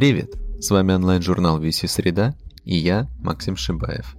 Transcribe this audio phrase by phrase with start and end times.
[0.00, 0.32] Привет!
[0.60, 2.34] С вами онлайн-журнал VC Среда
[2.64, 4.16] и я, Максим Шибаев.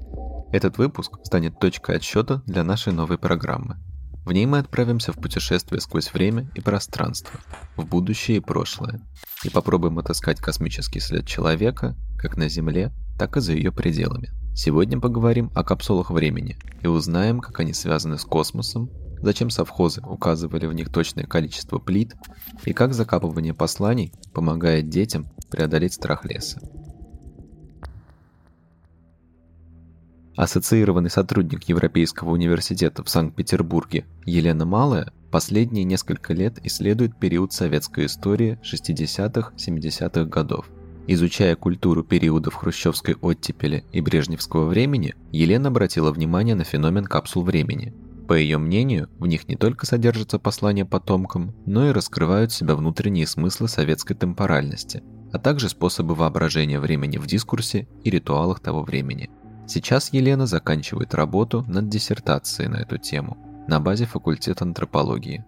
[0.52, 3.78] Этот выпуск станет точкой отсчета для нашей новой программы.
[4.24, 7.40] В ней мы отправимся в путешествие сквозь время и пространство,
[7.78, 9.02] в будущее и прошлое,
[9.44, 14.30] и попробуем отыскать космический след человека как на Земле, так и за ее пределами.
[14.54, 18.92] Сегодня поговорим о капсулах времени и узнаем, как они связаны с космосом,
[19.22, 22.16] зачем совхозы указывали в них точное количество плит
[22.66, 26.60] и как закапывание посланий помогает детям преодолеть страх леса.
[30.36, 38.58] Ассоциированный сотрудник Европейского университета в Санкт-Петербурге Елена Малая последние несколько лет исследует период советской истории
[38.64, 40.70] 60-70-х годов.
[41.08, 47.94] Изучая культуру периодов хрущевской оттепели и брежневского времени, Елена обратила внимание на феномен капсул времени.
[48.28, 53.28] По ее мнению, в них не только содержатся послания потомкам, но и раскрывают себя внутренние
[53.28, 59.30] смыслы советской темпоральности, а также способы воображения времени в дискурсе и ритуалах того времени.
[59.68, 63.38] Сейчас Елена заканчивает работу над диссертацией на эту тему
[63.68, 65.46] на базе факультета антропологии.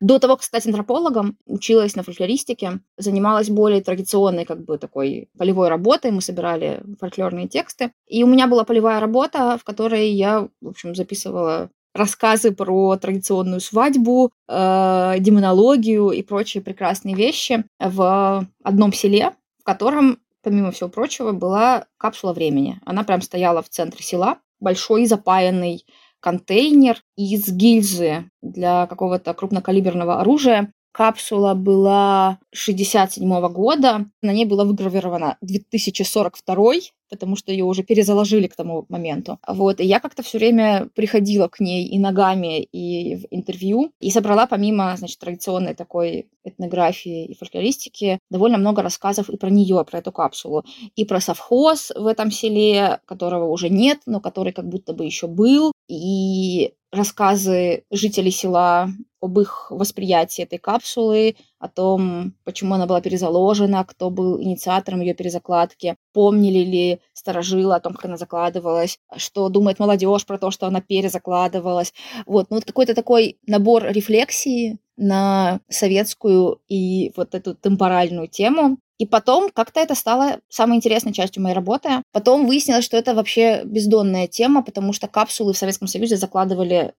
[0.00, 5.68] До того, как стать антропологом, училась на фольклористике, занималась более традиционной как бы такой полевой
[5.68, 6.12] работой.
[6.12, 7.92] Мы собирали фольклорные тексты.
[8.06, 13.60] И у меня была полевая работа, в которой я, в общем, записывала рассказы про традиционную
[13.60, 21.32] свадьбу, э, демонологию и прочие прекрасные вещи в одном селе, в котором, помимо всего прочего,
[21.32, 22.80] была капсула времени.
[22.84, 25.84] Она прям стояла в центре села, большой запаянный
[26.20, 30.72] контейнер из гильзы для какого-то крупнокалиберного оружия.
[30.98, 36.72] Капсула была 67 года, на ней было выгравировано 2042
[37.10, 39.38] потому что ее уже перезаложили к тому моменту.
[39.46, 44.10] Вот, и я как-то все время приходила к ней и ногами, и в интервью, и
[44.10, 49.98] собрала помимо, значит, традиционной такой этнографии и фольклористики довольно много рассказов и про нее, про
[49.98, 50.64] эту капсулу,
[50.96, 55.26] и про совхоз в этом селе, которого уже нет, но который как будто бы еще
[55.26, 58.88] был, и рассказы жителей села
[59.20, 65.14] об их восприятии этой капсулы, о том, почему она была перезаложена, кто был инициатором ее
[65.14, 70.66] перезакладки, помнили ли старожилы о том, как она закладывалась, что думает молодежь про то, что
[70.66, 71.92] она перезакладывалась.
[72.26, 78.78] Вот, ну вот какой-то такой набор рефлексии на советскую и вот эту темпоральную тему.
[78.98, 82.02] И потом как-то это стало самой интересной частью моей работы.
[82.12, 86.94] Потом выяснилось, что это вообще бездонная тема, потому что капсулы в Советском Союзе закладывали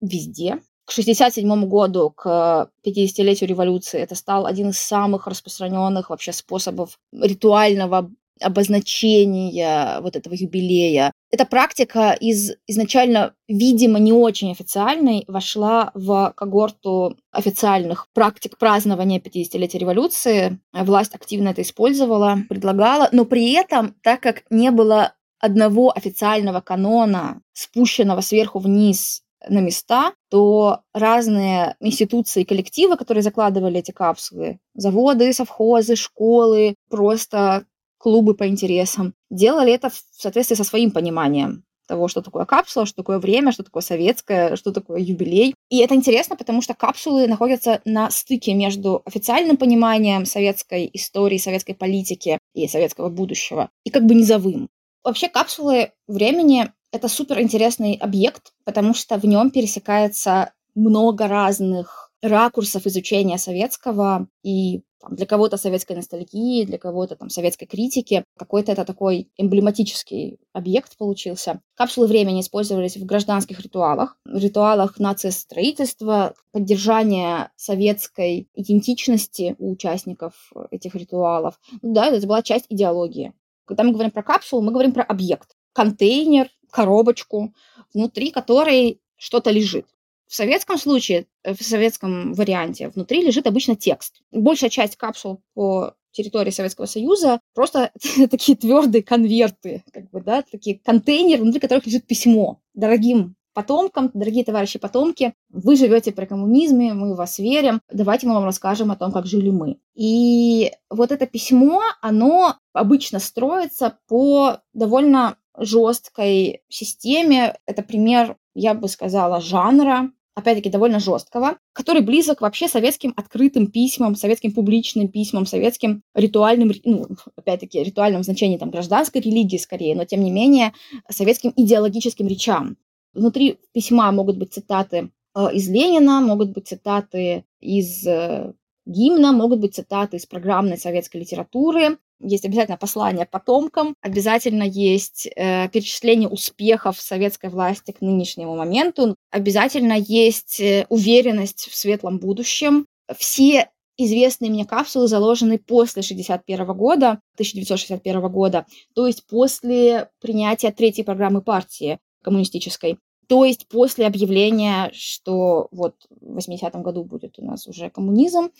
[0.00, 0.60] везде.
[0.84, 8.10] К 1967 году, к 50-летию революции, это стал один из самых распространенных вообще способов ритуального
[8.40, 11.12] обозначения вот этого юбилея.
[11.30, 19.78] Эта практика из изначально, видимо, не очень официальной вошла в когорту официальных практик празднования 50-летия
[19.78, 20.58] революции.
[20.72, 27.42] Власть активно это использовала, предлагала, но при этом, так как не было одного официального канона,
[27.52, 35.32] спущенного сверху вниз на места, то разные институции и коллективы, которые закладывали эти капсулы, заводы,
[35.32, 37.64] совхозы, школы, просто
[38.02, 42.96] клубы по интересам, делали это в соответствии со своим пониманием того, что такое капсула, что
[42.96, 45.54] такое время, что такое советское, что такое юбилей.
[45.68, 51.74] И это интересно, потому что капсулы находятся на стыке между официальным пониманием советской истории, советской
[51.74, 54.68] политики и советского будущего, и как бы низовым.
[55.04, 62.86] Вообще капсулы времени это супер интересный объект, потому что в нем пересекается много разных ракурсов
[62.86, 68.24] изучения советского и там, для кого-то советской ностальгии, для кого-то там советской критики.
[68.38, 71.60] Какой-то это такой эмблематический объект получился.
[71.74, 81.58] Капсулы времени использовались в гражданских ритуалах, ритуалах нациостроительства, поддержания советской идентичности у участников этих ритуалов.
[81.82, 83.32] Ну, да, это была часть идеологии.
[83.64, 85.56] Когда мы говорим про капсулу, мы говорим про объект.
[85.72, 87.52] Контейнер, коробочку,
[87.92, 89.86] внутри которой что-то лежит.
[90.32, 94.22] В советском случае, э, в советском варианте, внутри лежит обычно текст.
[94.30, 97.92] Большая часть капсул по территории Советского Союза просто
[98.30, 104.42] такие твердые конверты, как бы, да, такие контейнеры, внутри которых лежит письмо дорогим потомкам, дорогие
[104.42, 109.12] товарищи потомки, вы живете при коммунизме, мы вас верим, давайте мы вам расскажем о том,
[109.12, 109.80] как жили мы.
[109.94, 117.58] И вот это письмо, оно обычно строится по довольно жесткой системе.
[117.66, 124.16] Это пример, я бы сказала, жанра, опять-таки, довольно жесткого, который близок вообще советским открытым письмам,
[124.16, 127.06] советским публичным письмам, советским ритуальным, ну,
[127.36, 130.72] опять-таки, ритуальном значении там, гражданской религии скорее, но, тем не менее,
[131.10, 132.76] советским идеологическим речам.
[133.14, 138.52] Внутри письма могут быть цитаты э, из Ленина, могут быть цитаты из э,
[138.86, 145.68] гимна, могут быть цитаты из программной советской литературы, есть обязательно послание потомкам, обязательно есть э,
[145.68, 152.86] перечисление успехов советской власти к нынешнему моменту, обязательно есть э, уверенность в светлом будущем.
[153.16, 161.04] Все известные мне капсулы заложены после 61 года, 1961 года, то есть после принятия третьей
[161.04, 162.98] программы партии коммунистической.
[163.32, 168.50] То есть после объявления, что вот в 80-м году будет у нас уже коммунизм,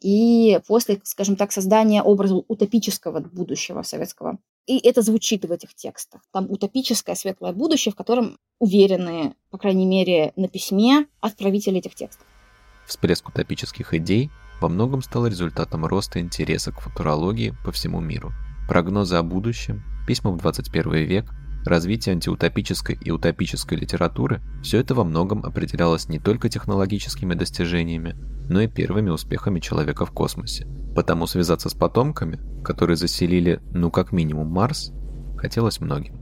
[0.00, 4.38] и после, скажем так, создания образа утопического будущего советского.
[4.66, 6.20] И это звучит в этих текстах.
[6.30, 12.24] Там утопическое светлое будущее, в котором уверены, по крайней мере, на письме отправители этих текстов.
[12.86, 14.30] Всплеск утопических идей
[14.60, 18.30] во многом стал результатом роста интереса к футурологии по всему миру.
[18.68, 21.24] Прогнозы о будущем, письма в 21 век,
[21.64, 28.16] развитие антиутопической и утопической литературы– все это во многом определялось не только технологическими достижениями,
[28.48, 30.66] но и первыми успехами человека в космосе.
[30.94, 34.92] Потому связаться с потомками, которые заселили, ну как минимум, Марс,
[35.36, 36.20] хотелось многим.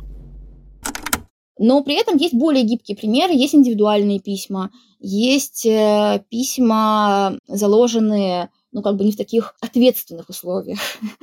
[1.59, 4.71] Но при этом есть более гибкие примеры, есть индивидуальные письма,
[5.01, 10.79] есть э, письма, заложенные ну, как бы не в таких ответственных условиях.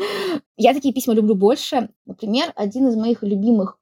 [0.57, 1.89] Я такие письма люблю больше.
[2.05, 3.77] Например, один из моих любимых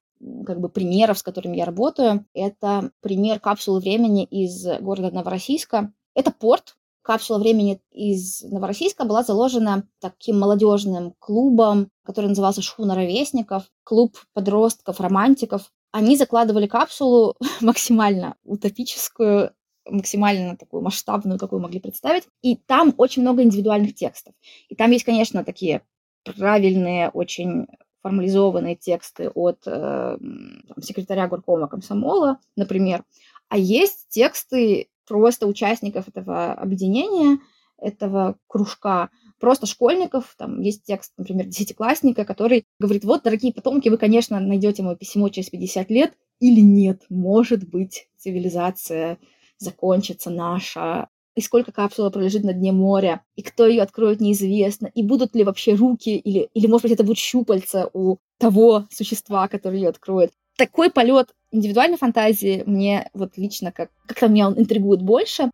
[0.46, 5.92] как бы примеров, с которыми я работаю, это пример капсулы времени из города Новороссийска.
[6.16, 6.76] Это порт.
[7.02, 15.02] Капсула времени из Новороссийска была заложена таким молодежным клубом, который назывался «Шхуна ровесников», клуб подростков,
[15.02, 15.70] романтиков.
[15.92, 19.52] Они закладывали капсулу максимально утопическую,
[19.86, 22.24] максимально такую масштабную, какую могли представить.
[22.42, 24.34] И там очень много индивидуальных текстов.
[24.70, 25.82] И там есть, конечно, такие
[26.24, 27.68] правильные, очень
[28.04, 33.04] формализованные тексты от э, там, секретаря горкома комсомола, например,
[33.50, 37.40] а есть тексты просто участников этого объединения,
[37.78, 39.10] этого кружка,
[39.40, 40.36] просто школьников.
[40.38, 45.30] Там есть текст, например, десятиклассника, который говорит, вот, дорогие потомки, вы, конечно, найдете мое письмо
[45.30, 47.04] через 50 лет или нет.
[47.10, 49.18] Может быть, цивилизация
[49.58, 55.04] закончится наша, и сколько капсула пролежит на дне моря, и кто ее откроет, неизвестно, и
[55.04, 59.80] будут ли вообще руки, или, или может быть, это будут щупальца у того существа, который
[59.80, 60.32] ее откроет.
[60.58, 65.50] Такой полет индивидуальной фантазии мне вот лично как как-то меня он интригует больше.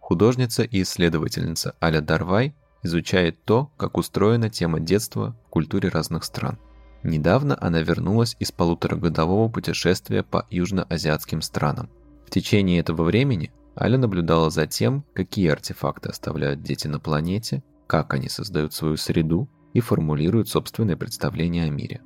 [0.00, 6.58] Художница и исследовательница Аля Дарвай изучает то, как устроена тема детства в культуре разных стран.
[7.02, 11.90] Недавно она вернулась из полуторагодового путешествия по южноазиатским странам.
[12.26, 18.12] В течение этого времени Аля наблюдала за тем, какие артефакты оставляют дети на планете, как
[18.12, 22.02] они создают свою среду и формулируют собственные представления о мире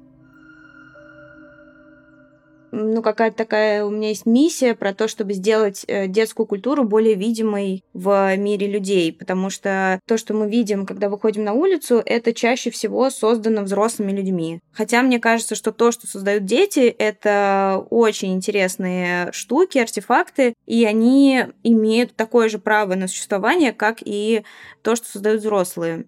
[2.73, 7.15] ну, какая-то такая у меня есть миссия про то, чтобы сделать э, детскую культуру более
[7.15, 12.33] видимой в мире людей, потому что то, что мы видим, когда выходим на улицу, это
[12.33, 14.61] чаще всего создано взрослыми людьми.
[14.73, 21.45] Хотя мне кажется, что то, что создают дети, это очень интересные штуки, артефакты, и они
[21.63, 24.45] имеют такое же право на существование, как и
[24.83, 26.07] то, что создают взрослые.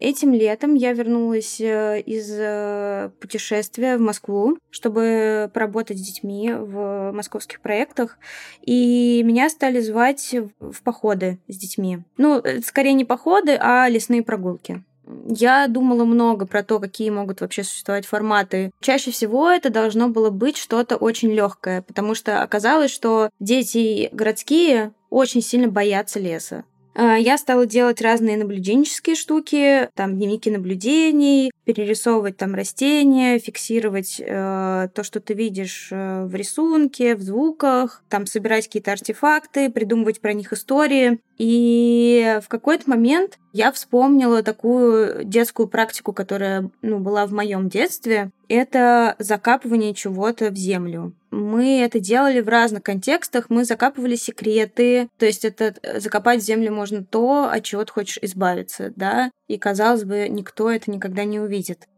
[0.00, 7.12] Этим летом я вернулась э, из э, путешествия в Москву, чтобы поработать с детьми в
[7.12, 8.18] московских проектах,
[8.62, 12.00] и меня стали звать в походы с детьми.
[12.16, 14.82] Ну, э, скорее не походы, а лесные прогулки.
[15.28, 18.70] Я думала много про то, какие могут вообще существовать форматы.
[18.80, 24.92] Чаще всего это должно было быть что-то очень легкое, потому что оказалось, что дети городские
[25.10, 26.64] очень сильно боятся леса.
[26.94, 34.88] А, я стала делать разные наблюденческие штуки, там дневники наблюдений, перерисовывать там растения, фиксировать э,
[34.94, 40.32] то, что ты видишь э, в рисунке, в звуках, там собирать какие-то артефакты, придумывать про
[40.32, 41.20] них истории.
[41.38, 48.30] И в какой-то момент я вспомнила такую детскую практику, которая ну, была в моем детстве.
[48.48, 51.14] Это закапывание чего-то в землю.
[51.30, 53.46] Мы это делали в разных контекстах.
[53.48, 55.08] Мы закапывали секреты.
[55.18, 59.30] То есть это э, закопать в землю можно то, от чего ты хочешь избавиться, да?
[59.48, 61.53] И, казалось бы, никто это никогда не увидит.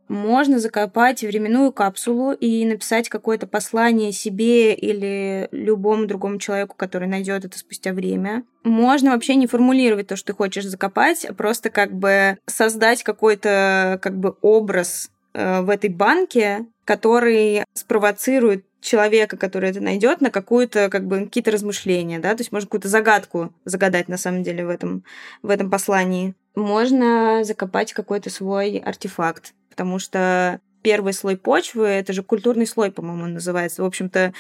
[0.09, 7.45] Можно закопать временную капсулу и написать какое-то послание себе или любому другому человеку, который найдет
[7.45, 8.45] это спустя время.
[8.63, 13.99] Можно вообще не формулировать то, что ты хочешь закопать, а просто как бы создать какой-то
[14.01, 20.89] как бы образ э, в этой банке, который спровоцирует человека, который это найдет, на какую-то,
[20.89, 24.71] как бы, какие-то размышления, да, то есть можно какую-то загадку загадать, на самом деле, в
[24.71, 25.05] этом,
[25.43, 26.35] в этом послании.
[26.57, 33.27] Можно закопать какой-то свой артефакт, потому что первый слой почвы, это же культурный слой, по-моему,
[33.27, 33.83] называется.
[33.83, 34.33] В общем-то,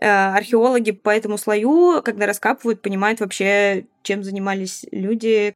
[0.00, 5.54] э, археологи по этому слою, когда раскапывают, понимают вообще, чем занимались люди,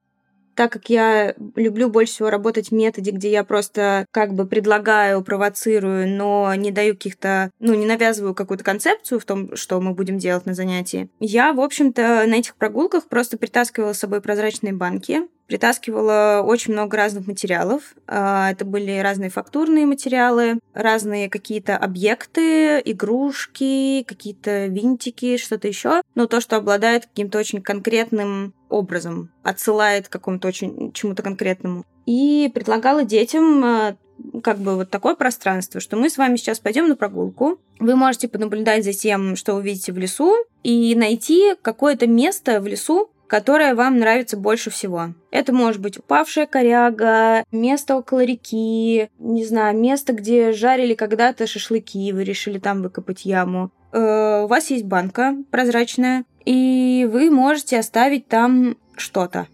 [0.55, 5.23] так как я люблю больше всего работать в методе, где я просто как бы предлагаю,
[5.23, 10.19] провоцирую, но не даю каких-то, ну, не навязываю какую-то концепцию в том, что мы будем
[10.19, 15.23] делать на занятии, я, в общем-то, на этих прогулках просто притаскивала с собой прозрачные банки,
[15.47, 17.95] притаскивала очень много разных материалов.
[18.07, 26.03] А, это были разные фактурные материалы, разные какие-то объекты, игрушки, какие-то винтики, что-то еще.
[26.15, 31.85] Но то, что обладает каким-то очень конкретным образом, отсылает к какому-то очень чему-то конкретному.
[32.07, 33.97] И предлагала детям а,
[34.43, 37.59] как бы вот такое пространство, что мы с вами сейчас пойдем на прогулку.
[37.79, 43.11] Вы можете понаблюдать за тем, что увидите в лесу, и найти какое-то место в лесу,
[43.27, 45.15] которое вам нравится больше всего.
[45.31, 52.13] Это может быть упавшая коряга, место около реки, не знаю, место, где жарили когда-то шашлыки,
[52.13, 53.71] вы решили там выкопать яму.
[53.93, 59.49] Э, у вас есть банка прозрачная, и вы можете оставить там что-то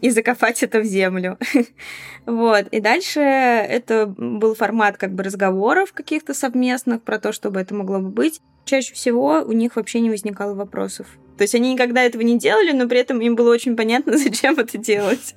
[0.00, 1.38] и закопать это в землю.
[2.26, 2.66] вот.
[2.68, 7.98] И дальше это был формат как бы разговоров каких-то совместных про то, чтобы это могло
[7.98, 8.40] бы быть.
[8.64, 11.06] Чаще всего у них вообще не возникало вопросов.
[11.36, 14.58] То есть они никогда этого не делали, но при этом им было очень понятно, зачем
[14.58, 15.34] это делать.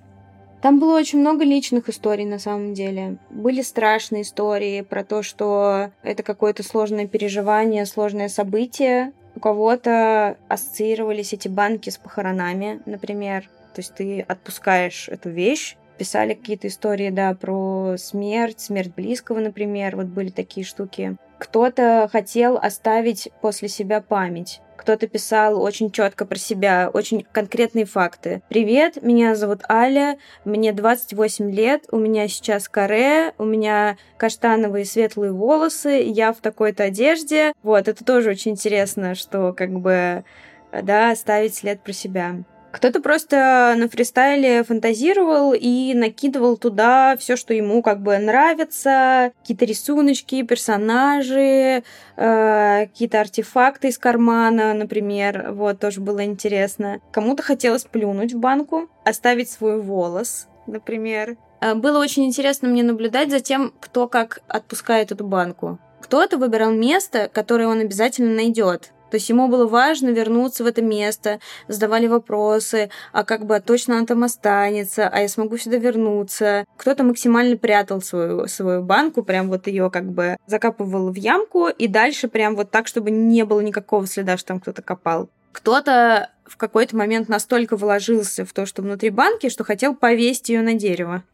[0.62, 3.20] Там было очень много личных историй на самом деле.
[3.30, 9.14] Были страшные истории про то, что это какое-то сложное переживание, сложное событие.
[9.38, 13.44] У кого-то ассоциировались эти банки с похоронами, например.
[13.76, 19.96] То есть ты отпускаешь эту вещь, писали какие-то истории, да, про смерть, смерть близкого, например,
[19.96, 21.18] вот были такие штуки.
[21.40, 24.62] Кто-то хотел оставить после себя память.
[24.78, 28.42] Кто-то писал очень четко про себя, очень конкретные факты.
[28.48, 35.34] Привет, меня зовут Аля, мне 28 лет, у меня сейчас каре, у меня каштановые светлые
[35.34, 37.54] волосы, я в такой-то одежде.
[37.64, 40.24] Вот, это тоже очень интересно, что как бы,
[40.72, 42.36] да, оставить след про себя.
[42.72, 49.66] Кто-то просто на фристайле фантазировал и накидывал туда все, что ему как бы нравится, какие-то
[49.66, 51.84] рисуночки, персонажи,
[52.18, 57.00] э, какие-то артефакты из кармана, например, вот тоже было интересно.
[57.12, 61.38] Кому-то хотелось плюнуть в банку, оставить свой волос, например.
[61.62, 65.80] Э, было очень интересно мне наблюдать за тем, кто как отпускает эту банку.
[66.02, 68.94] Кто-то выбирал место, которое он обязательно найдет.
[69.10, 73.62] То есть ему было важно вернуться в это место, задавали вопросы, а как бы а
[73.62, 76.66] точно она там останется, а я смогу сюда вернуться.
[76.78, 81.88] Кто-то максимально прятал свою, свою банку, прям вот ее как бы закапывал в ямку, и
[81.88, 85.30] дальше прям вот так, чтобы не было никакого следа, что там кто-то копал.
[85.52, 90.62] Кто-то в какой-то момент настолько вложился в то, что внутри банки, что хотел повесить ее
[90.62, 91.24] на дерево.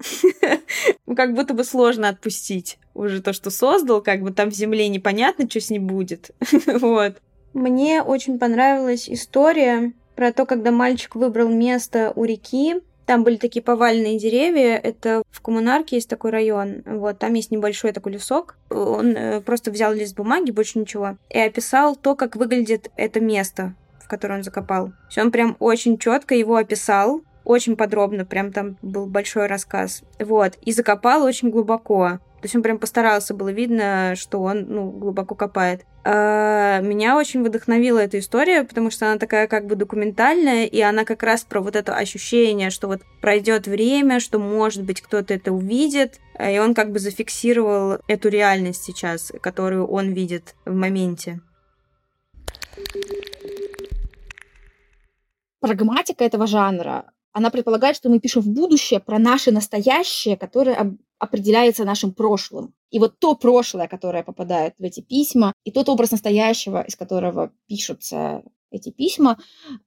[1.05, 4.87] Ну, как будто бы сложно отпустить уже то, что создал, как бы там в земле
[4.87, 6.31] непонятно, что с ней будет.
[6.65, 7.17] Вот.
[7.53, 12.81] Мне очень понравилась история про то, когда мальчик выбрал место у реки.
[13.05, 14.77] Там были такие поваленные деревья.
[14.77, 16.83] Это в Коммунарке есть такой район.
[16.85, 18.55] Вот, там есть небольшой такой лесок.
[18.69, 23.75] Он э, просто взял лист бумаги, больше ничего, и описал то, как выглядит это место,
[23.99, 24.93] в которое он закопал.
[25.09, 30.03] Все, он прям очень четко его описал, очень подробно, прям там был большой рассказ.
[30.19, 32.19] Вот, и закопал очень глубоко.
[32.43, 35.85] То есть он прям постарался, было видно, что он ну, глубоко копает.
[36.03, 41.05] А, меня очень вдохновила эта история, потому что она такая как бы документальная, и она
[41.05, 45.53] как раз про вот это ощущение, что вот пройдет время, что, может быть, кто-то это
[45.53, 51.39] увидит, и он как бы зафиксировал эту реальность сейчас, которую он видит в моменте.
[55.61, 61.85] Прагматика этого жанра она предполагает, что мы пишем в будущее про наше настоящее, которое определяется
[61.85, 62.73] нашим прошлым.
[62.91, 67.51] И вот то прошлое, которое попадает в эти письма, и тот образ настоящего, из которого
[67.67, 69.37] пишутся эти письма,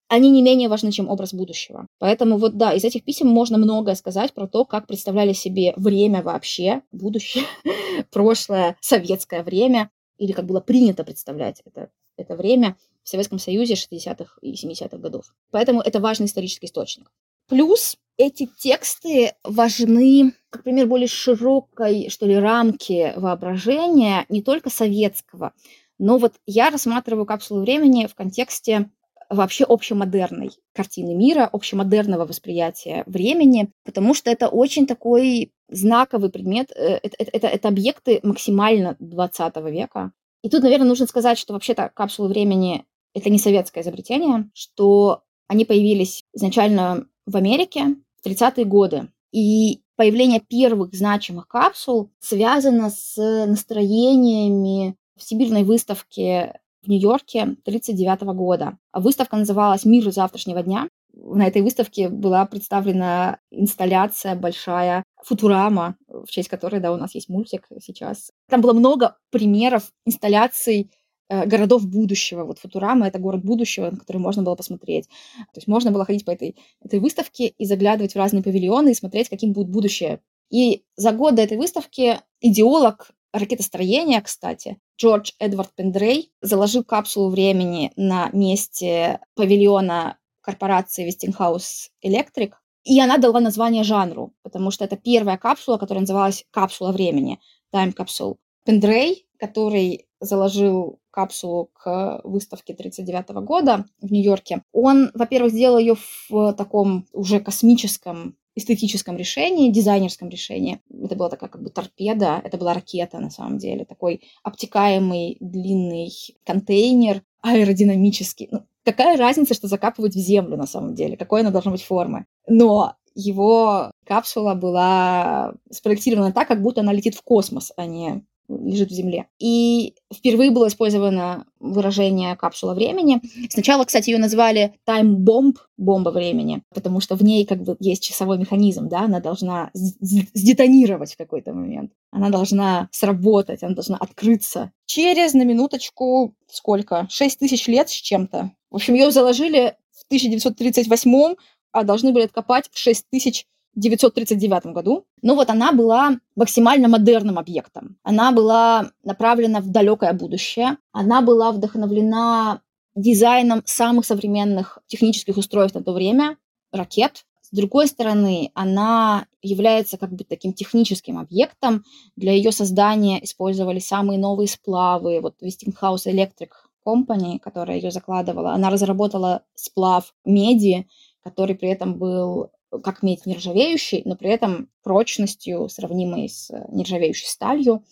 [0.08, 1.86] они не менее важны, чем образ будущего.
[1.98, 6.22] Поэтому вот да, из этих писем можно многое сказать про то, как представляли себе время
[6.22, 7.44] вообще, будущее,
[8.10, 14.38] прошлое, советское время, или как было принято представлять это, это время в Советском Союзе 60-х
[14.40, 15.34] и 70-х годов.
[15.50, 17.10] Поэтому это важный исторический источник.
[17.48, 25.52] Плюс эти тексты важны, как пример более широкой, что ли, рамки воображения, не только советского,
[25.98, 28.90] но вот я рассматриваю капсулу времени в контексте
[29.28, 37.00] вообще общемодерной картины мира, общемодерного восприятия времени, потому что это очень такой знаковый предмет, э,
[37.02, 40.12] это, это, это, объекты максимально 20 века.
[40.42, 42.84] И тут, наверное, нужно сказать, что вообще-то капсулы времени—
[43.14, 49.08] это не советское изобретение, что они появились изначально в Америке в 30-е годы.
[49.32, 53.16] И появление первых значимых капсул связано с
[53.46, 58.78] настроениями в Сибирной выставке в Нью-Йорке 1939 года.
[58.92, 60.88] Выставка называлась «Мир завтрашнего дня».
[61.12, 67.28] На этой выставке была представлена инсталляция большая Футурама, в честь которой, да, у нас есть
[67.28, 68.30] мультик сейчас.
[68.48, 70.92] Там было много примеров инсталляций
[71.28, 72.44] городов будущего.
[72.44, 75.08] Вот Футурама— это город будущего, на который можно было посмотреть.
[75.36, 78.94] То есть можно было ходить по этой, этой выставке и заглядывать в разные павильоны и
[78.94, 80.20] смотреть, каким будет будущее.
[80.50, 87.92] И за год до этой выставки идеолог ракетостроения, кстати, Джордж Эдвард Пендрей заложил капсулу времени
[87.96, 92.52] на месте павильона корпорации Westinghouse Electric,
[92.84, 97.40] и она дала название жанру, потому что это первая капсула, которая называлась «Капсула времени»,
[97.74, 98.36] Time Capsule.
[98.64, 105.96] Пендрей, который заложил капсулу к выставке 1939 года в Нью-Йорке, он, во-первых, сделал ее
[106.28, 110.80] в таком уже космическом эстетическом решении, дизайнерском решении.
[110.90, 116.10] Это была такая как бы торпеда, это была ракета на самом деле, такой обтекаемый длинный
[116.44, 118.48] контейнер, аэродинамический.
[118.50, 122.24] Ну, какая разница, что закапывать в землю на самом деле, какой она должна быть формы.
[122.48, 128.90] Но его капсула была спроектирована так, как будто она летит в космос, а не лежит
[128.90, 129.26] в земле.
[129.38, 133.20] И впервые было использовано выражение «капсула времени».
[133.50, 138.02] Сначала, кстати, ее назвали «time bomb», бомба времени, потому что в ней как бы есть
[138.02, 144.72] часовой механизм, да, она должна сдетонировать в какой-то момент, она должна сработать, она должна открыться.
[144.86, 147.06] Через, на минуточку, сколько?
[147.10, 148.52] 6 тысяч лет с чем-то.
[148.70, 151.36] В общем, ее заложили в 1938
[151.76, 155.06] а должны были откопать в 6 тысяч 1939 году.
[155.22, 157.98] Но вот она была максимально модерным объектом.
[158.02, 160.78] Она была направлена в далекое будущее.
[160.92, 162.62] Она была вдохновлена
[162.94, 166.38] дизайном самых современных технических устройств на то время,
[166.72, 167.26] ракет.
[167.42, 171.84] С другой стороны, она является как бы таким техническим объектом.
[172.16, 175.20] Для ее создания использовались самые новые сплавы.
[175.20, 176.50] Вот Westinghouse Electric
[176.84, 180.88] Company, которая ее закладывала, она разработала сплав меди,
[181.22, 182.50] который при этом был
[182.82, 187.82] как медь нержавеющий, но при этом прочностью, сравнимой с нержавеющей сталью.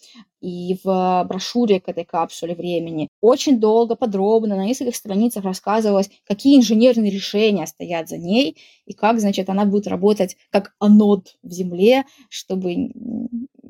[0.41, 6.59] И в брошюре к этой капсуле времени очень долго, подробно, на нескольких страницах рассказывалось, какие
[6.59, 12.05] инженерные решения стоят за ней, и как, значит, она будет работать как анод в Земле,
[12.29, 12.91] чтобы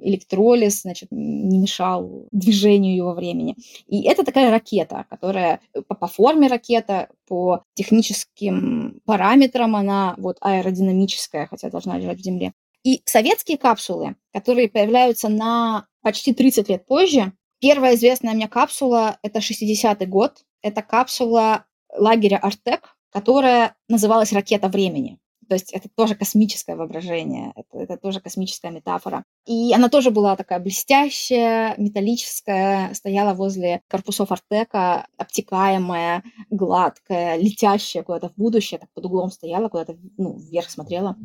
[0.05, 3.57] электролиз, значит, не мешал движению его времени.
[3.87, 11.47] И это такая ракета, которая по, по форме ракета, по техническим параметрам она вот аэродинамическая,
[11.47, 12.53] хотя должна лежать в земле.
[12.85, 19.38] И советские капсулы, которые появляются на почти 30 лет позже, первая известная мне капсула– это
[19.38, 20.45] 60-й год.
[20.61, 21.64] Это капсула
[21.97, 25.19] лагеря Артек, которая называлась «Ракета времени».
[25.48, 29.24] То есть это тоже космическое воображение, это, это тоже космическая метафора.
[29.46, 38.28] И она тоже была такая блестящая, металлическая, стояла возле корпусов Артека, обтекаемая, гладкая, летящая куда-то
[38.28, 41.16] в будущее, так под углом стояла, куда-то ну, вверх смотрела.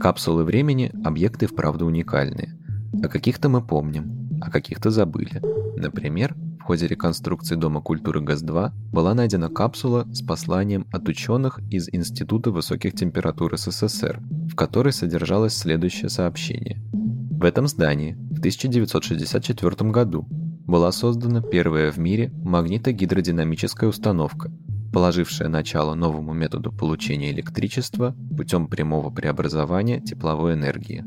[0.00, 2.56] Капсулы времени– объекты вправду уникальные.
[3.02, 5.40] О каких-то мы помним, а каких-то забыли.
[5.76, 6.34] Например,
[6.68, 12.92] ходе реконструкции Дома культуры ГАЗ-2 была найдена капсула с посланием от ученых из Института высоких
[12.92, 16.78] температур СССР, в которой содержалось следующее сообщение.
[16.92, 20.26] В этом здании в 1964 году
[20.66, 24.52] была создана первая в мире магнитогидродинамическая установка,
[24.92, 31.02] положившая начало новому методу получения электричества путем прямого преобразования тепловой энергии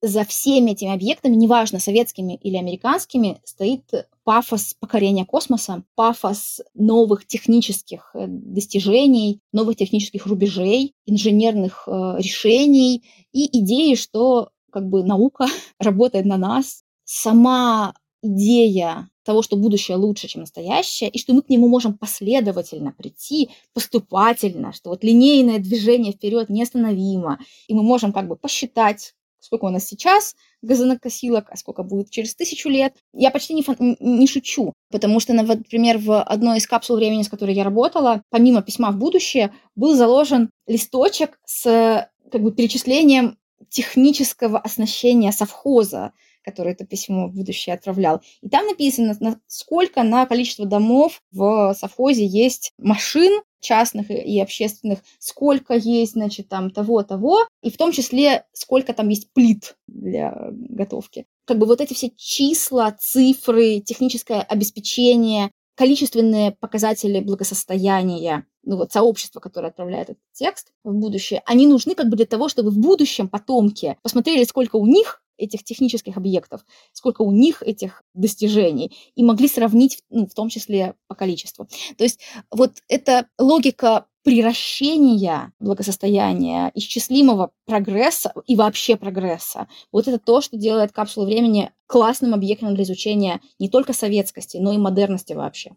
[0.00, 3.82] за всеми этими объектами, неважно, советскими или американскими, стоит
[4.24, 13.58] пафос покорения космоса, пафос новых технических э, достижений, новых технических рубежей, инженерных э, решений и
[13.60, 15.46] идеи, что как бы наука
[15.80, 16.82] работает на нас.
[17.04, 22.92] Сама идея того, что будущее лучше, чем настоящее, и что мы к нему можем последовательно
[22.92, 29.64] прийти, поступательно, что вот линейное движение вперед неостановимо, и мы можем как бы посчитать, сколько
[29.64, 32.94] у нас сейчас газонокосилок, а сколько будет через тысячу лет.
[33.12, 37.28] Я почти не, фан- не шучу, потому что, например, в одной из капсул времени, с
[37.28, 43.38] которой я работала, помимо письма в будущее, был заложен листочек с как бы перечислением
[43.70, 46.12] технического оснащения совхоза,
[46.44, 48.22] который это письмо в будущее отправлял.
[48.40, 55.74] И там написано, сколько на количество домов в совхозе есть машин, частных и общественных, сколько
[55.74, 61.26] есть, значит, там того-того, и в том числе, сколько там есть плит для готовки.
[61.44, 69.40] Как бы вот эти все числа, цифры, техническое обеспечение, количественные показатели благосостояния ну вот сообщество,
[69.40, 73.26] которое отправляет этот текст в будущее, они нужны как бы для того, чтобы в будущем
[73.26, 79.48] потомки посмотрели, сколько у них этих технических объектов, сколько у них этих достижений, и могли
[79.48, 81.68] сравнить, ну, в том числе по количеству.
[81.96, 82.20] То есть
[82.50, 90.92] вот эта логика приращения благосостояния, исчислимого прогресса и вообще прогресса, вот это то, что делает
[90.92, 95.72] капсулу времени классным объектом для изучения не только советскости, но и модерности вообще.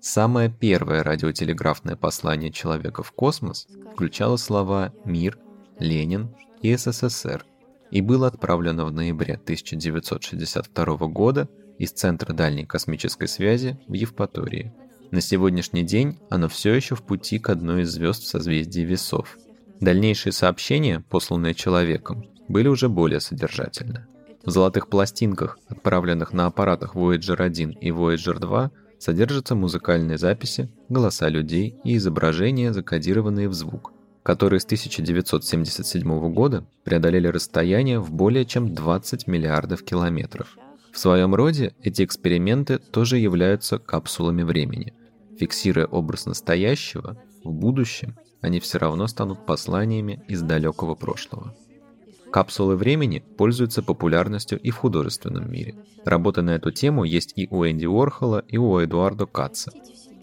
[0.00, 5.38] Самое первое радиотелеграфное послание человека в космос включало слова «Мир»,
[5.78, 7.44] «Ленин» и «СССР»,
[7.92, 14.72] и было отправлено в ноябре 1962 года из Центра дальней космической связи в Евпатории.
[15.10, 19.36] На сегодняшний день оно все еще в пути к одной из звезд в созвездии Весов.
[19.80, 24.06] Дальнейшие сообщения, посланные человеком, были уже более содержательны.
[24.42, 31.28] В золотых пластинках, отправленных на аппаратах Voyager 1 и Voyager 2, содержатся музыкальные записи, голоса
[31.28, 38.74] людей и изображения, закодированные в звук– которые с 1977 года преодолели расстояние в более чем
[38.74, 40.56] 20 миллиардов километров.
[40.92, 44.92] В своем роде эти эксперименты тоже являются капсулами времени.
[45.38, 51.54] Фиксируя образ настоящего, в будущем они все равно станут посланиями из далекого прошлого.
[52.30, 55.74] Капсулы времени пользуются популярностью и в художественном мире.
[56.04, 59.70] Работы на эту тему есть и у Энди Уорхола, и у Эдуардо Катца.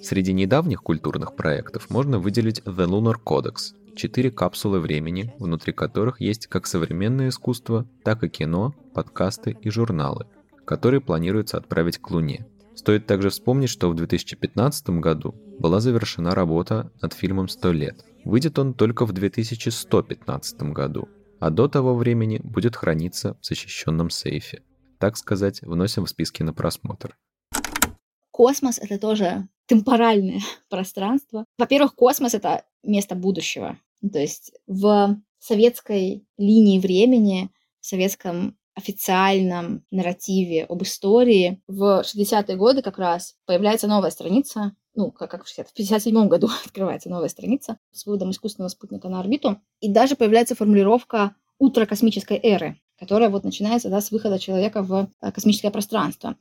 [0.01, 6.47] Среди недавних культурных проектов можно выделить The Lunar Codex, четыре капсулы времени, внутри которых есть
[6.47, 10.25] как современное искусство, так и кино, подкасты и журналы,
[10.65, 12.47] которые планируется отправить к Луне.
[12.75, 18.05] Стоит также вспомнить, что в 2015 году была завершена работа над фильмом «100 лет».
[18.23, 21.09] Выйдет он только в 2115 году,
[21.41, 24.63] а до того времени будет храниться в защищенном сейфе.
[24.97, 27.17] Так сказать, вносим в списки на просмотр.
[28.31, 31.43] Космос— это тоже темпоральное пространство.
[31.57, 33.77] Во-первых, космос— это место будущего.
[34.01, 37.49] То есть в советской линии времени,
[37.81, 45.11] в советском официальном нарративе об истории в 60-е годы как раз появляется новая страница, ну,
[45.11, 49.89] как, как в 57-м году открывается новая страница с выводом искусственного спутника на орбиту, и
[49.89, 55.71] даже появляется формулировка утрокосмической эры, которая вот начинается да, с выхода человека в э, космическое
[55.71, 56.35] пространство.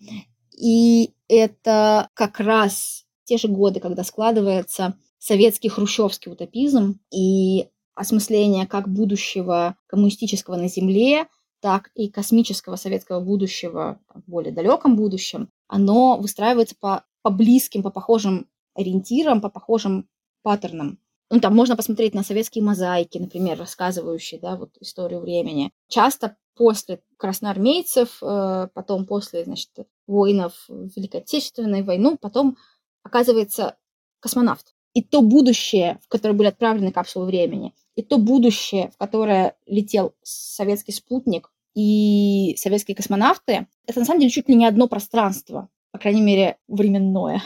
[0.56, 8.88] И это как раз те же годы, когда складывается советский хрущевский утопизм и осмысление как
[8.88, 11.26] будущего коммунистического на Земле,
[11.61, 17.90] так и космического советского будущего в более далеком будущем, оно выстраивается по, по близким, по
[17.90, 20.09] похожим ориентирам, по похожим
[20.42, 20.98] паттернам.
[21.31, 25.72] Ну, там можно посмотреть на советские мозаики, например, рассказывающие да, вот, историю времени.
[25.88, 29.70] Часто после красноармейцев, э, потом после значит,
[30.07, 32.57] воинов Великой Отечественной войну, потом
[33.02, 33.76] оказывается
[34.20, 39.54] космонавт и то будущее, в которое были отправлены капсулы времени, и то будущее, в которое
[39.64, 45.68] летел советский спутник и советские космонавты, это на самом деле чуть ли не одно пространство,
[45.92, 47.44] по крайней мере, временное.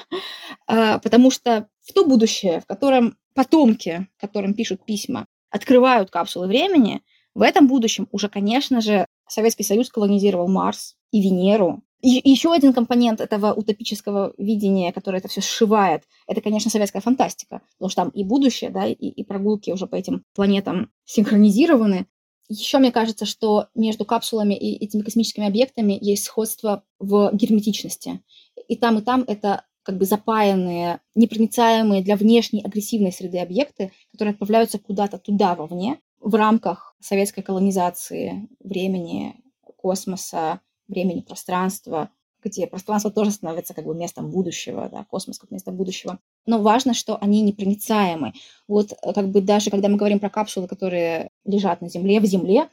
[0.67, 7.03] А, потому что в то будущее, в котором потомки, которым пишут письма, открывают капсулы времени,
[7.35, 12.73] в этом будущем уже, конечно же, Советский Союз колонизировал Марс и Венеру, и еще один
[12.73, 18.09] компонент этого утопического видения, которое это все сшивает, это, конечно, советская фантастика, потому что там
[18.11, 22.07] и будущее, да, и, и прогулки уже по этим планетам синхронизированы.
[22.49, 28.21] Еще мне кажется, что между капсулами и этими космическими объектами есть сходство в герметичности.
[28.67, 34.33] И там, и там это как бы запаянные, непроницаемые для внешней агрессивной среды объекты, которые
[34.33, 39.37] отправляются куда-то туда вовне в рамках советской колонизации времени,
[39.77, 40.61] космоса,
[40.93, 42.11] времени, пространства,
[42.43, 46.19] где пространство тоже становится как бы местом будущего, да, космос как место будущего.
[46.47, 48.33] Но важно, что они непроницаемы.
[48.69, 52.25] Вот э, как бы даже когда мы говорим про капсулы, которые лежат на Земле, в
[52.25, 52.69] Земле,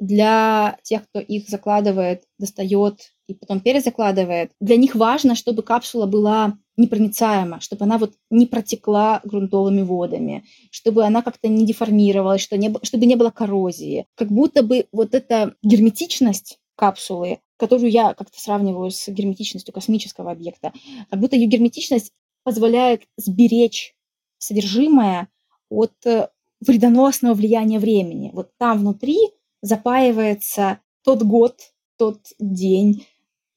[0.00, 6.58] для тех, кто их закладывает, достает и потом перезакладывает, для них важно, чтобы капсула была
[6.76, 13.14] непроницаема, чтобы она вот не протекла грунтовыми водами, чтобы она как-то не деформировалась, чтобы не
[13.14, 14.06] было коррозии.
[14.16, 20.72] Как будто бы вот эта герметичность капсулы, которую я как-то сравниваю с герметичностью космического объекта,
[21.08, 22.10] как будто ее герметичность
[22.42, 23.94] позволяет сберечь
[24.38, 25.28] содержимое
[25.68, 26.28] от э,
[26.60, 28.32] вредоносного влияния времени.
[28.34, 29.16] Вот там внутри
[29.60, 31.60] запаивается тот год,
[31.98, 33.06] тот день,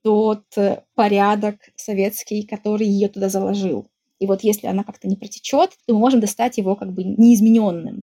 [0.03, 3.87] тот э, порядок советский, который ее туда заложил.
[4.19, 8.01] И вот если она как-то не протечет, то мы можем достать его как бы неизмененным.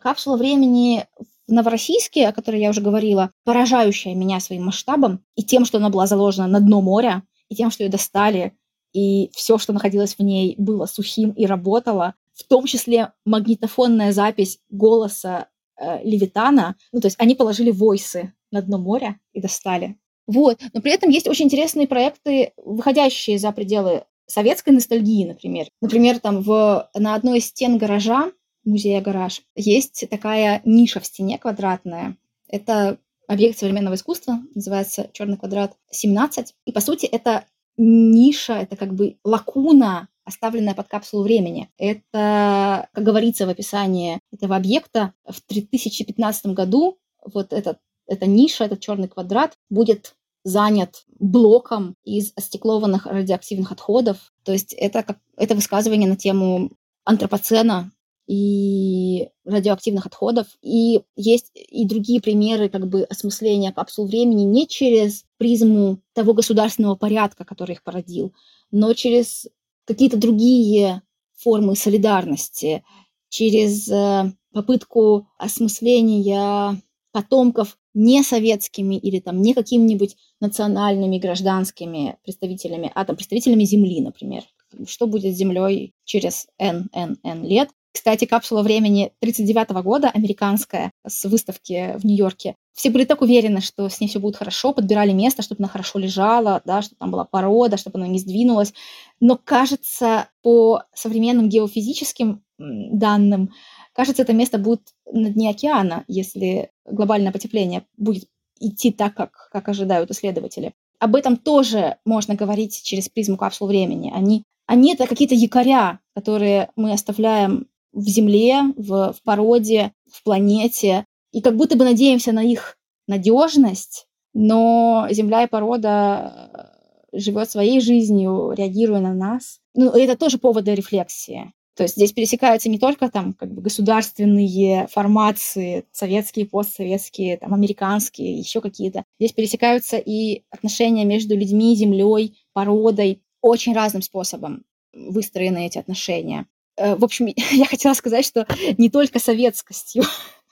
[0.00, 1.06] Капсула времени
[1.50, 5.90] в Новороссийске, о которой я уже говорила, поражающая меня своим масштабом и тем, что она
[5.90, 8.52] была заложена на дно моря, и тем, что ее достали,
[8.92, 12.14] и все, что находилось в ней, было сухим и работало.
[12.34, 16.76] в том числе магнитофонная запись голоса э, Левитана.
[16.90, 19.98] Ну, то есть они положили войсы на дно моря и достали.
[20.26, 20.58] Вот.
[20.72, 25.66] Но при этом есть очень интересные проекты, выходящие за пределы советской ностальгии, например.
[25.82, 28.32] Например, там в, на одной из стен гаража,
[28.64, 32.16] музея гараж, есть такая ниша в стене квадратная.
[32.48, 36.46] Это объект современного искусства, называется «Черный квадрат 17».
[36.66, 37.44] И, по сути, это
[37.76, 41.70] ниша, это как бы лакуна, оставленная под капсулу времени.
[41.78, 48.80] Это, как говорится в описании этого объекта, в 2015 году вот этот, эта ниша, этот
[48.80, 54.32] черный квадрат будет занят блоком из остеклованных радиоактивных отходов.
[54.42, 56.70] То есть это, как, это высказывание на тему
[57.04, 57.90] антропоцена
[58.30, 60.46] и радиоактивных отходов.
[60.62, 66.94] И есть и другие примеры как бы осмысления капсул времени не через призму того государственного
[66.94, 68.32] порядка, который их породил,
[68.70, 69.48] но через
[69.84, 71.02] какие-то другие
[71.38, 72.84] формы солидарности,
[73.30, 83.04] через э, попытку осмысления потомков не советскими или там не какими-нибудь национальными гражданскими представителями, а
[83.04, 84.44] там представителями Земли, например.
[84.86, 87.70] Что будет с Землей через N, N, N лет?
[87.92, 92.54] Кстати, капсула времени 1939 года, американская, с выставки в Нью-Йорке.
[92.72, 95.98] Все были так уверены, что с ней все будет хорошо, подбирали место, чтобы она хорошо
[95.98, 98.72] лежала, да, чтобы там была порода, чтобы она не сдвинулась.
[99.18, 103.50] Но, кажется, по современным геофизическим данным,
[103.92, 108.28] кажется, это место будет на дне океана, если глобальное потепление будет
[108.60, 110.74] идти так, как, как ожидают исследователи.
[111.00, 114.12] Об этом тоже можно говорить через призму капсул времени.
[114.14, 121.04] Они, они это какие-то якоря, которые мы оставляем в Земле, в, в породе, в планете,
[121.32, 122.76] и как будто бы надеемся на их
[123.06, 126.70] надежность, но Земля и порода
[127.12, 129.60] э, живет своей жизнью, реагируя на нас.
[129.74, 131.52] Ну, это тоже повод для рефлексии.
[131.76, 138.38] То есть здесь пересекаются не только там как бы государственные формации, советские, постсоветские, там, американские,
[138.38, 139.04] еще какие-то.
[139.18, 143.22] Здесь пересекаются и отношения между людьми, землей, породой.
[143.40, 146.46] Очень разным способом выстроены эти отношения.
[146.76, 148.46] Э, в общем, я хотела сказать, что
[148.78, 150.02] не только советскостью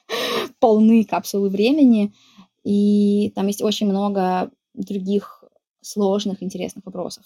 [0.59, 2.13] полны капсулы времени,
[2.65, 5.45] и там есть очень много других
[5.81, 7.25] сложных, интересных вопросов,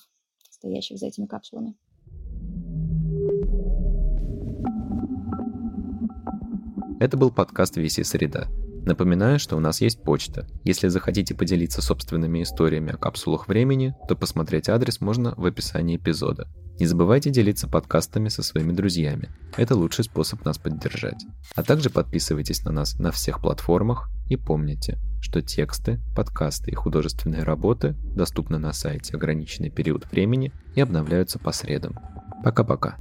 [0.50, 1.74] стоящих за этими капсулами.
[7.00, 8.46] Это был подкаст «Виси среда».
[8.84, 10.46] Напоминаю, что у нас есть почта.
[10.64, 16.48] Если захотите поделиться собственными историями о капсулах времени, то посмотреть адрес можно в описании эпизода.
[16.80, 19.28] Не забывайте делиться подкастами со своими друзьями.
[19.56, 21.24] Это лучший способ нас поддержать.
[21.54, 27.44] А также подписывайтесь на нас на всех платформах и помните, что тексты, подкасты и художественные
[27.44, 31.98] работы доступны на сайте ограниченный период времени и обновляются по средам.
[32.42, 32.98] Пока-пока.